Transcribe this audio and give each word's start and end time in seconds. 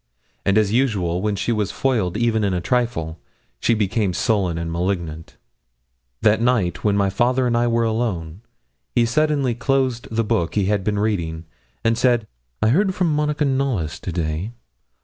And 0.43 0.57
as 0.57 0.71
usual, 0.73 1.21
when 1.21 1.35
she 1.35 1.51
was 1.51 1.69
foiled 1.69 2.17
even 2.17 2.43
in 2.43 2.55
a 2.55 2.59
trifle, 2.59 3.19
she 3.59 3.75
became 3.75 4.13
sullen 4.13 4.57
and 4.57 4.71
malignant. 4.71 5.37
That 6.23 6.41
night, 6.41 6.83
when 6.83 6.97
my 6.97 7.11
father 7.11 7.45
and 7.45 7.55
I 7.55 7.67
were 7.67 7.83
alone, 7.83 8.41
he 8.95 9.05
suddenly 9.05 9.53
closed 9.53 10.07
the 10.09 10.23
book 10.23 10.55
he 10.55 10.65
had 10.65 10.83
been 10.83 10.97
reading, 10.97 11.45
and 11.83 11.99
said 11.99 12.25
'I 12.63 12.69
heard 12.69 12.95
from 12.95 13.13
Monica 13.13 13.45
Knollys 13.45 13.99
to 13.99 14.11
day. 14.11 14.53